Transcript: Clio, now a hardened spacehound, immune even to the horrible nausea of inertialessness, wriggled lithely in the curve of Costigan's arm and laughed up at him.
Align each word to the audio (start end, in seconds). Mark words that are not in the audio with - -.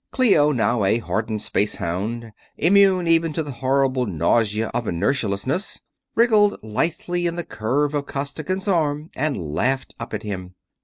Clio, 0.09 0.51
now 0.51 0.83
a 0.83 0.97
hardened 0.97 1.41
spacehound, 1.43 2.31
immune 2.57 3.05
even 3.07 3.33
to 3.33 3.43
the 3.43 3.51
horrible 3.51 4.07
nausea 4.07 4.69
of 4.73 4.85
inertialessness, 4.85 5.79
wriggled 6.15 6.57
lithely 6.63 7.27
in 7.27 7.35
the 7.35 7.43
curve 7.43 7.93
of 7.93 8.07
Costigan's 8.07 8.67
arm 8.67 9.11
and 9.15 9.37
laughed 9.37 9.93
up 9.99 10.15
at 10.15 10.23
him. 10.23 10.55